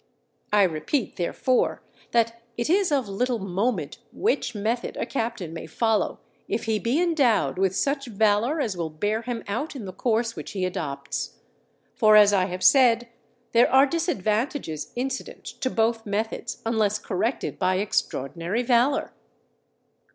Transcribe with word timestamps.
I 0.51 0.63
repeat, 0.63 1.17
therefore, 1.17 1.83
that 2.09 2.41
it 2.57 2.71
is 2.71 2.91
of 2.91 3.07
little 3.07 3.37
moment 3.37 3.99
which 4.11 4.55
method 4.55 4.97
a 4.97 5.05
captain 5.05 5.53
may 5.53 5.67
follow 5.67 6.19
if 6.47 6.63
he 6.63 6.79
be 6.79 6.99
endowed 6.99 7.59
with 7.59 7.75
such 7.75 8.07
valour 8.07 8.59
as 8.59 8.75
will 8.75 8.89
bear 8.89 9.21
him 9.21 9.43
out 9.47 9.75
in 9.75 9.85
the 9.85 9.93
course 9.93 10.35
which 10.35 10.53
he 10.53 10.65
adopts. 10.65 11.37
For, 11.93 12.15
as 12.15 12.33
I 12.33 12.45
have 12.45 12.63
said, 12.63 13.09
there 13.51 13.71
are 13.71 13.85
disadvantages 13.85 14.91
incident 14.95 15.45
to 15.45 15.69
both 15.69 16.03
methods 16.07 16.63
unless 16.65 16.97
corrected 16.97 17.59
by 17.59 17.75
extraordinary 17.75 18.63
valour. 18.63 19.13